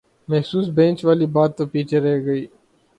[0.29, 2.43] مخصوص بینچ والی بات تو پیچھے رہ گئی